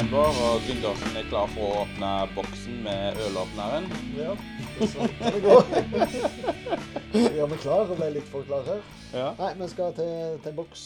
[0.00, 3.88] desember, og Gundersen er klar for å åpne boksen med ølåpneren.
[4.16, 4.32] Ja,
[4.88, 5.56] sånn det gå.
[7.36, 8.80] Gjør vi klar og ble litt for klar her.
[9.12, 9.26] Ja.
[9.36, 10.84] Nei, vi skal til, til en boks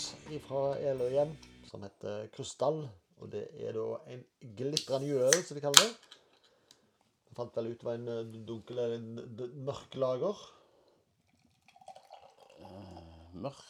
[0.49, 1.31] fra Eløy igjen,
[1.69, 2.81] som heter Krystall.
[3.23, 4.25] Og det er da en
[4.59, 6.19] glitrende juleøl, som de kaller det.
[7.29, 10.43] Jeg fant vel ut det var en eh, dunkel eller en mørk lager.
[13.47, 13.63] Mørk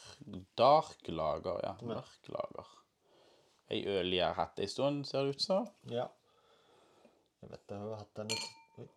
[0.57, 1.77] Dark lager, ja.
[1.85, 2.73] Mørk lager.
[3.73, 5.65] Ei øl jeg har hatt ei stund, ser det ut som.
[5.89, 6.05] Ja.
[7.41, 8.49] Jeg vet jeg har hatt den litt...
[8.81, 8.87] Oi.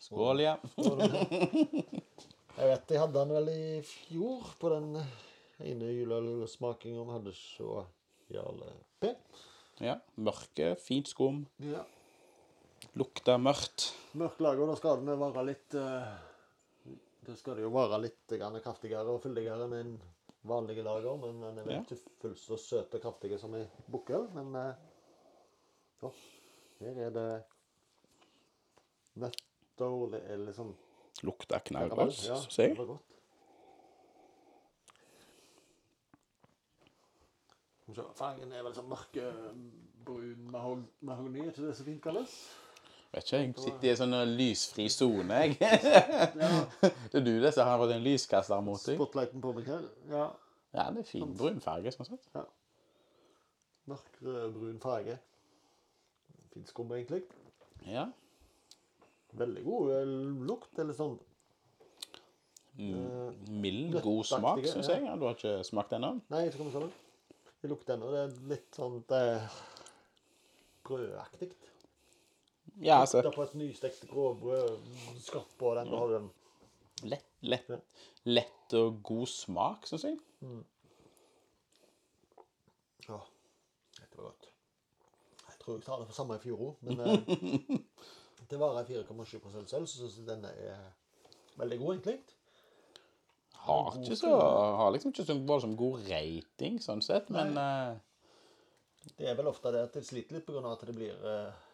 [0.00, 0.54] Skål, ja.
[0.72, 1.04] Skål.
[2.56, 4.94] Jeg vet jeg hadde den vel i fjor på den
[5.60, 7.82] ene juleølsmakinga vi hadde så
[8.32, 8.70] Jarle
[9.02, 9.10] P.
[9.84, 9.98] ja.
[10.16, 11.42] Mørke, fint skum.
[11.60, 11.84] Ja.
[12.96, 13.90] Lukter mørkt.
[14.16, 16.96] Mørk lager, da skal den være litt eh,
[17.28, 19.96] Da skal det jo være litt kraftigere og fyldigere med en
[20.48, 21.16] vanlig lager.
[21.22, 24.28] Men den er vel ikke fullt så søt og kraftig som ei bukkel.
[24.36, 24.74] Men eh,
[26.02, 26.10] ja,
[26.80, 27.28] her er det
[29.16, 30.74] nøtter Det er liksom
[31.24, 32.76] Lukter knallgodt, Ja, syns jeg.
[32.76, 33.00] godt.
[38.18, 42.34] Fargen er vel sånn mørkebrun mahog- mahogni, er ikke det så fint kalles?
[43.16, 45.56] Vet ikke, jeg sitter i en sånn lysfri sone, jeg.
[47.10, 48.98] Det er du det som har fått en lyskaster mot deg.
[48.98, 49.86] Spotlighten på meg her.
[50.12, 50.26] Ja.
[50.76, 52.28] Ja, det er fin brun farge, sånn sett.
[53.88, 55.16] Mørkere brun farge.
[56.52, 57.22] Fint skum, egentlig.
[57.88, 58.10] Ja.
[59.36, 60.12] Veldig god eh,
[60.50, 60.76] lukt.
[60.82, 61.16] Eller sånn
[62.76, 63.30] Mm,
[63.62, 65.00] Mild, god smak, syns jeg.
[65.06, 66.10] Ja, Du har ikke smakt ennå?
[66.28, 66.98] Nei, ikke kommet så langt.
[67.62, 68.10] Det lukter ennå.
[68.12, 69.54] Det er litt sånn eh,
[70.84, 71.48] brødaktig.
[72.82, 74.76] Ja, altså Lukta på et nystekt grovbrød.
[75.24, 75.92] Skrapp på den.
[75.94, 76.30] og den.
[77.10, 77.70] lett, lett,
[78.24, 80.18] lett og god smak, syns jeg.
[83.06, 83.18] Ja,
[84.00, 84.48] dette var godt.
[85.46, 87.78] Jeg tror jeg tar det for samme i fjor òg, men eh,
[88.50, 90.80] det varer 4,7 sølv, så syns jeg denne er
[91.58, 92.18] veldig god, egentlig.
[93.66, 94.32] Har God ikke så
[94.78, 97.96] Har liksom ikke så voldsomt god rating, sånn sett, men eh,
[99.16, 100.62] Det er vel ofte det at jeg sliter litt pga.
[100.70, 101.65] at det blir, eh,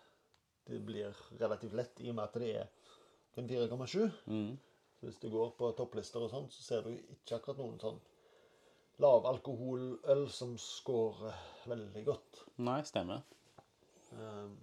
[0.66, 2.66] det blir relativt lett i og med at det er
[3.40, 4.10] en 4,7.
[4.26, 4.58] mm,
[5.00, 8.00] Så Hvis du går på topplister og sånn, så ser du ikke akkurat noen sånn
[9.02, 11.34] lavalkoholøl som scorer
[11.66, 12.44] veldig godt.
[12.62, 13.24] Nei, stemmer.
[14.12, 14.58] Um,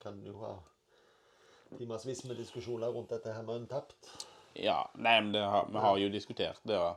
[0.00, 0.54] kan jo ha
[1.76, 4.08] timevis med diskusjoner rundt dette her med unntapt?
[4.54, 6.78] Ja, nei, men det har, vi har jo diskutert det.
[6.78, 6.96] Og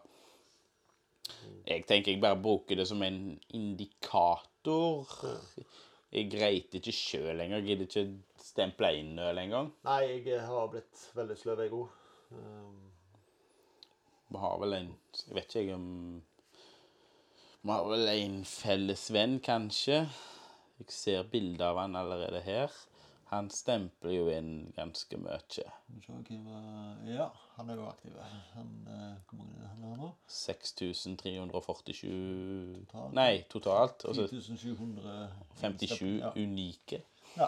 [1.68, 5.10] jeg tenker jeg bare bruker det som en indikator.
[6.14, 7.58] Jeg greit ikke sjøl lenger.
[7.58, 9.72] Jeg gidder ikke stemple inn øl engang.
[9.88, 11.96] Nei, jeg har blitt veldig sløv, jeg òg.
[12.34, 12.84] Um,
[14.34, 14.88] Vi har vel en
[15.20, 15.88] Jeg vet ikke jeg om
[17.64, 20.04] Vi har vel en felles venn, kanskje.
[20.82, 22.78] Jeg ser bilder av han allerede her.
[23.34, 25.40] Han stempler jo inn ganske mye.
[27.10, 28.12] Ja, han er jo aktiv.
[28.54, 30.10] Han, eh, hvor mange er det han har nå?
[30.28, 33.14] 6347 Totalt.
[33.18, 34.06] Nei, totalt.
[34.10, 35.28] Og så 10.700
[35.62, 36.32] 57 Ja.
[36.36, 37.02] unike.
[37.38, 37.48] ja.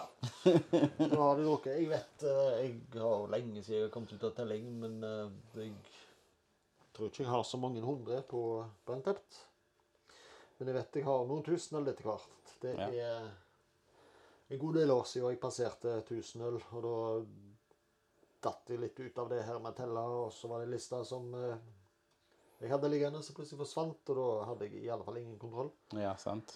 [1.12, 1.76] Nå har du drukket.
[1.80, 5.30] Jeg vet eh, Jeg har lenge siden jeg har kommet ut av telling, men eh,
[5.60, 5.72] jeg
[6.96, 8.42] tror ikke jeg har så mange hundre på
[8.86, 9.32] Brenntept.
[10.58, 12.54] Men jeg vet jeg har noen tusen eller etter hvert.
[12.62, 12.88] Det Ja.
[14.48, 16.96] En god del år siden jeg passerte 1000 øl, og da
[18.46, 20.74] datt jeg litt ut av det her med å telle, og så var det en
[20.76, 21.56] liste som eh,
[22.60, 25.72] jeg hadde liggende, som plutselig forsvant, og da hadde jeg i alle fall ingen kontroll.
[25.98, 26.54] Ja, sant.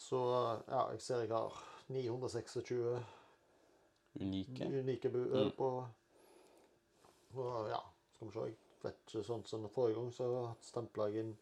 [0.00, 0.18] Så
[0.66, 1.58] ja, jeg ser jeg har
[1.92, 2.72] 926
[4.20, 4.66] Unike.
[4.66, 5.56] unike øl Mm.
[5.56, 5.68] på
[7.34, 7.78] Og ja,
[8.14, 8.40] skal vi se.
[8.46, 10.26] Jeg vet ikke sånn som forrige gang, så
[10.60, 11.36] stempla jeg inn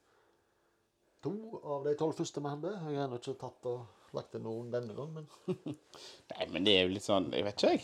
[1.25, 1.33] to
[1.65, 2.71] av de tolv første vi hadde.
[2.77, 3.87] Jeg har ennå ikke tatt og
[4.17, 5.27] lagt inn noen denne gang, men
[6.33, 7.83] Nei, men det er jo litt sånn Jeg vet ikke, jeg.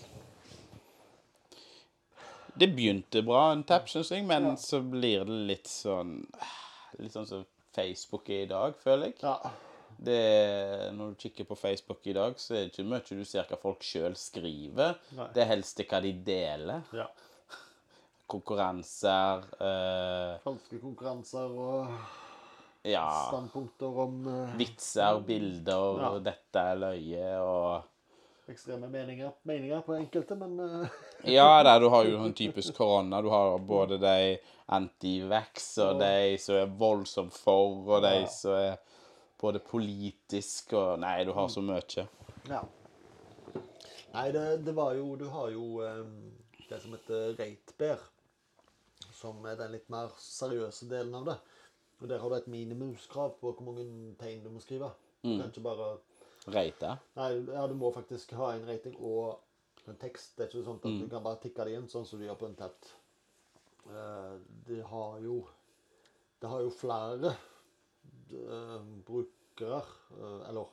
[2.56, 4.56] Det begynte bra, en tap, syns jeg, men Ja.
[4.56, 6.18] så blir det litt sånn
[6.98, 7.44] Litt sånn som
[7.76, 9.18] Facebook er i dag, føler jeg.
[9.22, 9.36] ja.
[9.96, 13.46] Det, når du kikker på Facebook i dag, så er det ikke mye du ser
[13.48, 14.98] hva folk sjøl skriver.
[15.16, 15.28] Nei.
[15.32, 16.82] Det er helst hva de deler.
[16.92, 17.06] ja.
[18.28, 20.32] Konkurranser øh...
[20.42, 21.92] Falske konkurranser og
[22.86, 23.06] Ja.
[23.28, 26.08] standpunkter om uh, Vitser, bilder, Ja.
[26.10, 27.82] og 'dette er løye' og
[28.48, 30.86] ekstreme meninger, meninger på enkelte, men uh,
[31.24, 33.20] Ja, der du har jo en typisk korona.
[33.22, 34.38] Du har både de
[34.68, 38.26] anti-vax og de som er voldsomt for, og de Ja.
[38.26, 38.76] som er
[39.40, 42.06] både politisk og Nei, du har så mye.
[42.48, 42.62] Ja.
[44.14, 46.32] Nei, det, det var jo Du har jo um,
[46.70, 47.98] det som heter reitbær,
[49.12, 51.36] som er den litt mer seriøse delen av det.
[52.00, 54.90] Og Der har du et minimumskrav på hvor mange tegn du må skrive.
[55.22, 55.38] Du Mm.
[55.40, 55.98] kan ikke bare
[56.48, 56.98] Rate.
[57.16, 59.40] Nei, ja, du må faktisk ha en rating og
[59.88, 60.36] en tekst.
[60.36, 62.38] Det er ikke sånn at du kan bare tikke det inn, sånn som du gjør
[62.38, 62.92] på Untapped.
[63.86, 65.46] Uh, det har jo
[66.40, 67.34] Det har jo flere
[68.32, 69.82] uh, brukere,
[70.20, 70.66] uh, eller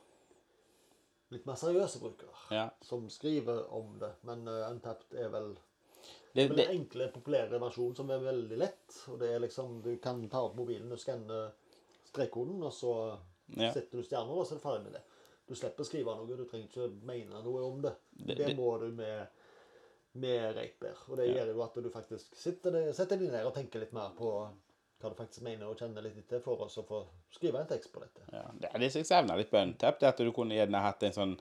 [1.30, 2.68] litt mer seriøse brukere, Ja.
[2.82, 4.12] som skriver om det.
[4.22, 5.56] Men uh, Untapped er vel
[6.34, 8.96] Det, det, den enkle, populære versjonen som er veldig lett.
[9.12, 11.44] Og det er liksom Du kan ta opp mobilen og skanne
[12.10, 12.94] strekkoden, og så
[13.54, 13.70] Ja.
[13.72, 15.02] setter du stjerner, og så er det ferdig med det.
[15.46, 17.94] Du slipper skrive noe, du trenger ikke mene noe om det.
[18.16, 19.26] Det- Det, må du med,
[20.14, 20.96] med Ratebear.
[21.08, 21.34] Og det Ja.
[21.44, 24.30] gjør jo at du faktisk sitter, det, setter deg ned og tenker litt mer på
[25.00, 27.92] hva du faktisk mener, og kjenner litt etter for oss å få skrive en tekst
[27.92, 28.22] på dette.
[28.32, 31.02] ja, det er det som jeg savner litt på Untapped, at du kunne gjerne hatt
[31.02, 31.38] en sånn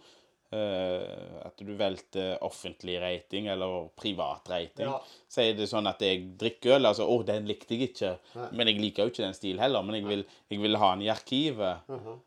[1.44, 4.90] At du valgte offentlig rating eller privat rating.
[4.90, 5.00] Ja.
[5.30, 8.50] Så er det sånn at jeg drikker øl, altså 'Å, den likte jeg ikke', Nei.
[8.52, 9.84] men jeg liker jo ikke den stilen heller.
[9.84, 11.90] Men jeg vil, jeg vil ha den i arkivet.
[11.90, 12.22] Mhm.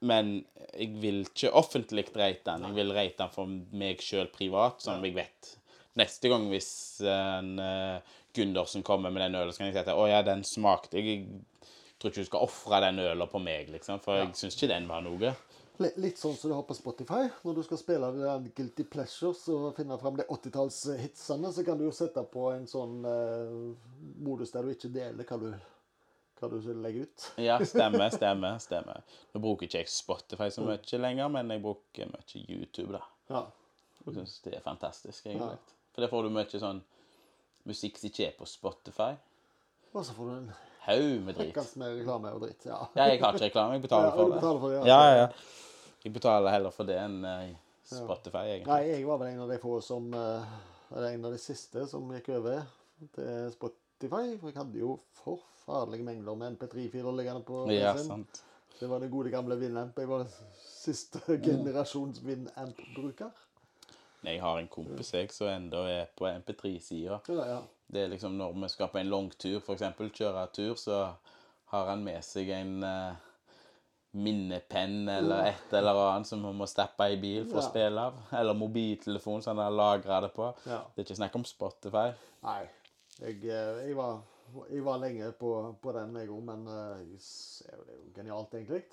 [0.00, 0.44] Men
[0.78, 2.68] jeg vil ikke offentlig rate den.
[2.68, 5.56] Jeg vil rate den for meg sjøl privat, som jeg vet.
[5.98, 7.98] Neste gang hvis en uh,
[8.36, 11.26] Gundersen kommer med den ølen, så kan jeg si at 'Å ja, den smakte jeg'.
[11.26, 14.68] Jeg tror ikke du skal ofre den ølen på meg, liksom, for jeg syns ikke
[14.70, 15.34] den var noe.
[15.78, 17.28] Litt, sånn som du har på Spotify.
[17.46, 21.84] Når du skal spille der Guilty Pleasures og finne fram de 80-tallshitsene, så kan du
[21.86, 23.52] jo sette på en sånn eh,
[24.26, 25.46] modus der du ikke deler hva du,
[26.40, 27.28] hva du legger ut.
[27.44, 28.58] Ja, stemmer, stemmer.
[28.64, 29.04] stemmer.
[29.34, 33.04] Nå bruker ikke jeg Spotify så mye lenger, men jeg bruker mye YouTube, da.
[33.30, 33.44] Ja.
[34.08, 35.60] Jeg syns det er fantastisk, egentlig.
[35.94, 36.82] For der får du mye sånn
[37.68, 39.12] musikk som ikke er på Spotify.
[39.94, 40.50] Og så får du en
[40.88, 41.50] Haug med drit.
[41.50, 42.64] hekkans med reklame og dritt.
[42.64, 42.78] Ja.
[42.96, 44.36] Ja, jeg har ikke reklame, jeg betaler Ja, for det.
[44.40, 44.84] betaler for det, ja.
[44.88, 45.26] Ja, ja.
[46.08, 47.50] Jeg betaler heller for det enn eh,
[47.84, 48.68] Spotify, egentlig.
[48.72, 50.50] Nei, jeg var vel en av de få som eh,
[50.96, 52.62] Eller en av de siste som gikk over
[53.14, 54.24] til Spotify.
[54.40, 58.06] For jeg hadde jo forferdelige mengder med MP3-filer liggende på Ja, PC-en.
[58.08, 58.42] sant.
[58.78, 59.96] Det var det gode gamle Winamp.
[59.98, 60.24] Jeg var
[60.64, 63.30] siste generasjons Winamp-bruker.
[64.24, 67.20] Jeg har en kompis jeg som enda er på MP3-sida.
[67.28, 67.58] Ja, ja.
[67.88, 69.84] Det er liksom når vi skal på en langtur, f.eks.
[70.16, 71.02] kjøre tur, så
[71.72, 73.27] har han med seg en eh,
[74.16, 78.16] minnepenn eller et eller annet som man må stappe i bil for å spille av.
[78.34, 80.48] Eller mobiltelefon som han har lagra det på.
[80.64, 80.80] Ja.
[80.94, 82.08] Det er ikke snakk om Spotify.
[82.46, 82.62] Nei.
[83.18, 84.20] Jeg, eh, jeg, var,
[84.70, 85.52] jeg var lenge på,
[85.82, 88.84] på den, jeg òg, men eh, det er jo genialt, egentlig.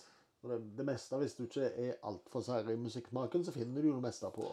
[0.45, 3.89] Og det, det meste, Hvis du ikke er altfor sær i musikksmaken, så finner du
[3.89, 4.45] jo det meste på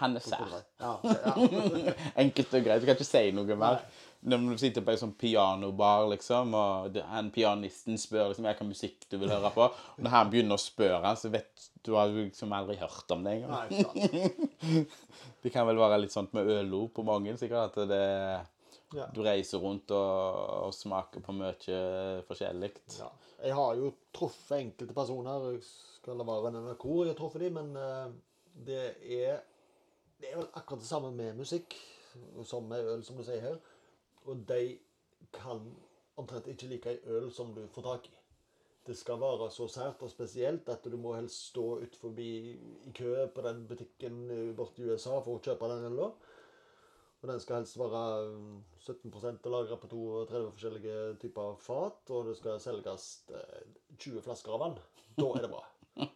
[0.00, 0.56] Han er sær.
[0.82, 1.92] Ja, ja.
[2.24, 2.82] Enkelt og greit.
[2.82, 3.84] Du kan ikke si noe mer.
[4.26, 9.06] Når du sitter på en sånn pianobar, liksom, og han pianisten spør liksom, hvilken musikk
[9.12, 12.24] du vil høre på, og når han begynner å spørre, så vet du har jo
[12.24, 14.88] liksom aldri hørt om det engang.
[15.46, 18.06] Det kan vel være litt sånt med ølord på mange, sikkert, at det,
[18.94, 19.08] Ja.
[19.10, 20.36] du reiser rundt og,
[20.68, 21.80] og smaker på mye
[22.28, 22.70] forskjellig.
[23.00, 23.08] Ja.
[23.42, 25.48] Jeg har jo truffet enkelte personer.
[25.56, 28.14] Jeg skal la være nevne hvor jeg har truffet dem, men eh,
[28.66, 28.82] det
[29.22, 29.42] er
[30.16, 31.74] Det er vel akkurat det samme med musikk
[32.48, 33.58] som med øl, som du sier her.
[34.24, 34.78] Og de
[35.32, 35.60] kan
[36.16, 38.14] omtrent ikke like ei øl som du får tak i.
[38.86, 43.26] Det skal være så sært og spesielt at du må helst stå forbi i kø
[43.34, 46.08] på den butikken borte i USA for å kjøpe den øla.
[47.26, 52.12] Og den skal helst være mm, 17 og lagra på 32 forskjellige typer fat.
[52.14, 53.64] Og det skal selges eh,
[53.98, 54.76] 20 flasker av den.
[55.18, 55.64] Da er det bra.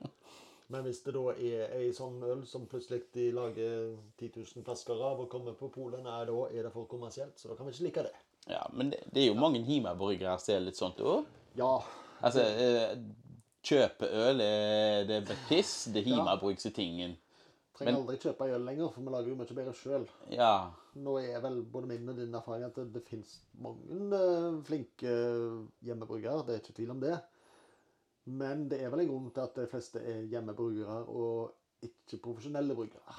[0.71, 5.03] Men hvis det da er ei sånn øl som plutselig de lager 10 000 flasker
[5.03, 7.35] av og kommer på polet, nei, da er det for kommersielt.
[7.43, 8.15] Så da kan vi ikke like det.
[8.47, 11.27] Ja, men det, det er jo mange hjemmebryggere som er litt sånt òg.
[11.59, 11.73] Ja.
[12.23, 12.95] Altså, eh,
[13.67, 15.89] kjøpeøl er det er piss.
[15.91, 17.19] Det er hjemmebrukstingen.
[17.81, 20.03] Trenger Men- aldri kjøpe øl lenger, for vi lager jo mye bedre sjøl.
[20.31, 20.71] Ja.
[21.01, 25.15] Nå er vel både min og din erfaring at det, det fins mange eh, flinke
[25.89, 27.15] hjemmebrukere, Det er ikke tvil om det.
[28.27, 32.77] Men det er vel en grunn til at de fleste er hjemmebrukere og ikke profesjonelle
[32.77, 33.17] bryggere.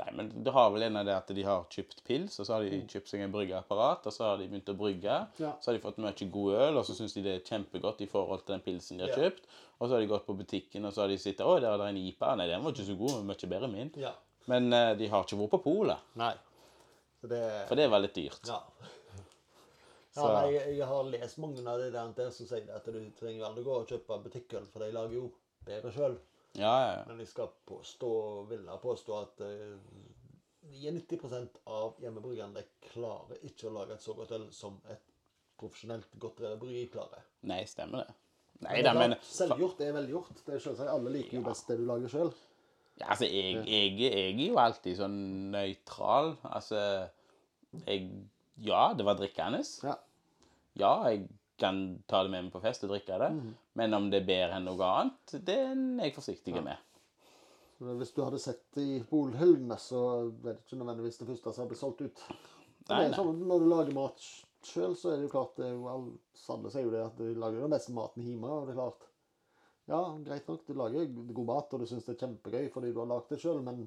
[0.00, 2.54] Nei, men det har vel en av det at de har kjøpt pils, og så
[2.54, 5.18] har de kjøpt seg en bryggeapparat, og så har de begynt å brygge.
[5.42, 5.50] Ja.
[5.60, 8.08] Så har de fått mye god øl, og så syns de det er kjempegodt i
[8.10, 9.44] forhold til den pilsen de har kjøpt.
[9.78, 11.82] Og så har de gått på butikken, og så har de sittet Å, der er
[11.82, 12.32] det en IPA.
[12.40, 13.92] Nei, den var ikke så god, men mye bedre enn min.
[14.00, 14.14] Ja.
[14.50, 16.32] Men uh, de har ikke vært på polet, Nei.
[17.22, 18.48] Det for det var litt dyrt.
[18.48, 18.58] Ja.
[20.12, 23.46] Ja, nei, jeg, jeg har lest mange av de der som sier at du trenger
[23.48, 25.30] aldri gå og kjøpe butikkøl, for de lager jo
[25.64, 26.18] bedre sjøl.
[26.58, 27.04] Ja, ja, ja.
[27.08, 28.08] Men jeg skal påstå,
[28.50, 29.78] ville påstå at uh,
[30.72, 35.00] 90 av hjemmebryggerne klarer ikke å lage et så godt øl som et
[35.58, 37.24] profesjonelt godt bryggeri klarer.
[37.48, 38.14] Nei, stemmer det.
[38.62, 40.42] Nei Men da, men Selvgjort er velgjort.
[40.46, 42.30] Det er selvsagt Alle liker jo best det du lager sjøl.
[43.00, 45.18] ja, altså, jeg, jeg, jeg er jo alltid sånn
[45.54, 46.36] nøytral.
[46.46, 46.78] Altså
[47.88, 48.06] Jeg
[48.62, 49.64] Ja, det var drikkende.
[49.82, 49.96] Ja.
[50.78, 51.26] Ja, jeg
[51.58, 53.32] kan ta det med meg på fest og drikke det.
[53.34, 53.52] Mhm.
[53.78, 56.76] Men om det er bedre enn noe annet, det er jeg forsiktig med.
[57.82, 61.64] Hvis du hadde sett det i Polhyllene, så er det ikke nødvendigvis det første som
[61.64, 62.20] hadde solgt ut.
[62.90, 63.16] Nei, nei.
[63.16, 64.26] sånn, når du lager mat
[64.66, 66.04] sjøl, så er det jo klart det er jo all,
[66.38, 68.50] Sanne sier jo det at du lager den beste maten hjemme.
[68.50, 69.08] Og det er klart
[69.90, 73.00] Ja, greit nok, du lager god mat, og du syns det er kjempegøy fordi du
[73.02, 73.82] har lagd det sjøl, men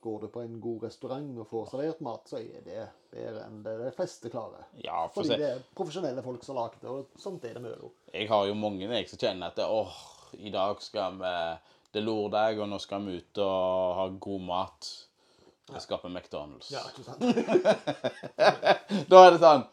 [0.00, 3.60] går du på en god restaurant og får servert mat, så er det bedre enn
[3.64, 4.64] det de fleste klarer.
[4.80, 5.38] Ja, for Fordi se.
[5.40, 7.92] det er profesjonelle folk som har lagd det, og sånt er det med jo.
[8.14, 10.00] Jeg har jo mange jeg som kjenner at det, åh,
[10.38, 11.34] i dag skal vi
[11.90, 14.90] Det er lørdag, og nå skal vi ut og ha god mat.
[15.72, 16.70] Jeg skal på McDonald's.
[16.70, 17.24] Ja, ikke sant?
[19.10, 19.64] Da er det sånn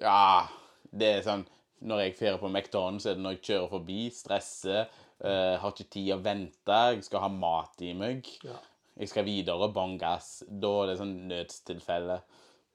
[0.00, 0.48] Ja,
[0.92, 1.46] det er sånn
[1.84, 4.92] Når jeg ferier på McDonald's, er det når jeg kjører forbi, stresser,
[5.24, 8.28] uh, har ikke tid å vente, jeg skal ha mat i meg.
[8.46, 8.60] Ja.
[9.02, 10.42] Jeg skal videre, bånn gass.
[10.46, 12.20] Da er det sånn nødstilfelle.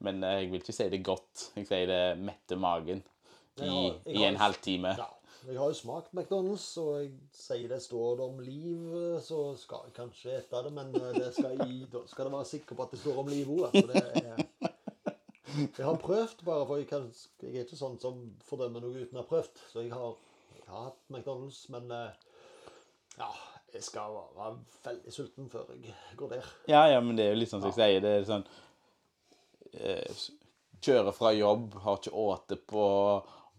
[0.05, 1.45] Men eh, jeg vil ikke si det godt.
[1.57, 2.99] Jeg sier det metter magen
[3.63, 4.91] i, har- i en halvtime.
[4.99, 5.07] Ja.
[5.47, 9.85] Jeg har jo smakt McDonald's, og jeg sier det står det om liv, så skal
[9.87, 12.83] jeg kanskje ete det, men eh, det skal i, da skal jeg være sikker på
[12.87, 13.69] at det står om liv òg.
[13.69, 14.01] Altså
[15.77, 17.05] Jeg har prøvd, bare for jeg, kan,
[17.41, 18.17] jeg er ikke sånn som
[18.49, 19.61] fordømmer noe uten å ha prøvd.
[19.71, 20.17] Så jeg har,
[20.57, 22.11] jeg har hatt McDonald's, men eh,
[23.21, 23.29] ja,
[23.73, 24.53] jeg skal være
[24.85, 26.51] veldig sulten før jeg går der.
[26.71, 28.03] Ja, ja, men det er jo litt sånn som jeg sier.
[28.03, 28.45] Det er sånn
[29.73, 30.27] eh,
[30.77, 32.87] Kjører fra jobb, har ikke åte på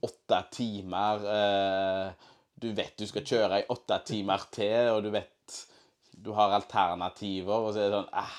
[0.06, 1.24] åtte timer.
[1.34, 5.58] Eh, du vet du skal kjøre i åtte timer til, og du vet
[6.18, 8.36] du har alternativer, og så er det sånn eh,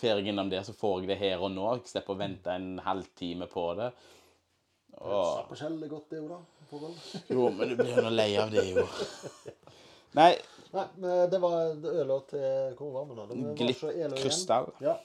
[0.00, 1.64] Får jeg innom det, så får jeg det her og nå.
[1.76, 3.90] Jeg slipper å vente en halvtime på det.
[4.96, 6.92] Og, på skjell er godt, det òg, da.
[7.34, 8.86] jo, men du blir jo nå lei av det, jo.
[10.16, 10.30] Nei,
[10.72, 13.24] Nei, men det var øla til Hvor var vi nå?
[13.30, 14.16] Det var Glipp så Elo igjen.
[14.22, 14.68] krystall.
[14.80, 14.96] Ja.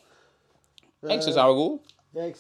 [1.06, 1.80] Jeg syns den var god.
[2.16, 2.36] Jeg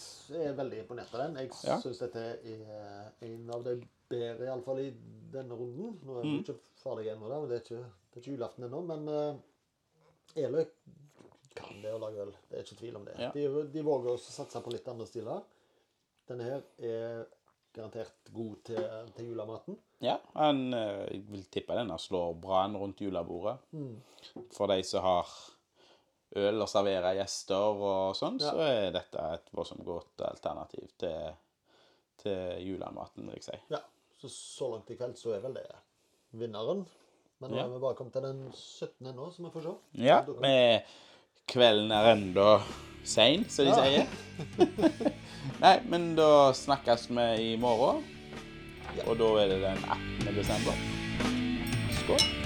[0.46, 1.36] er veldig imponert av den.
[1.42, 1.80] Jeg Ja.
[1.82, 3.74] syns dette er en av de
[4.10, 4.94] bedre, iallfall i
[5.34, 6.00] denne runden.
[6.06, 6.40] Nå er vi Mm.
[6.44, 8.82] ikke ferdige ennå, det er ikke, det er ikke julaften ennå.
[8.86, 9.36] Men uh,
[10.36, 10.66] Eløy
[11.56, 12.32] kan det å lage øl.
[12.50, 13.16] Det er ikke tvil om det.
[13.20, 13.32] Ja.
[13.34, 15.42] De, de våger også å satse på litt andre stiler.
[16.28, 17.26] Denne her er
[17.86, 18.82] garantert god til,
[19.16, 19.78] til julematen.
[20.04, 23.58] Ja, han, eh, jeg vil tippe den slår bra an rundt julebordet.
[24.54, 25.30] For de som har
[26.36, 28.52] øl å servere gjester og sånn, Ja.
[28.52, 31.34] så er dette et voldsomt godt alternativ til,
[32.18, 33.60] til julematen, vil jeg si.
[33.70, 33.80] Ja,
[34.20, 35.68] så så langt i kveld så er vel det
[36.34, 36.86] vinneren.
[37.40, 37.64] Men nå Ja.
[37.66, 39.14] er vi bare kommet til den 17.
[39.16, 39.76] nå, så vi får se.
[39.94, 40.84] Ja, med
[41.48, 42.62] kvelden er enda
[43.06, 43.84] sein, som de Ja.
[43.84, 44.06] sier.
[45.64, 48.04] Nei, men da snakkes vi i morgen.
[49.06, 49.84] Og da er det den
[50.26, 50.36] 18.
[50.36, 50.74] desember.
[52.02, 52.45] Skål.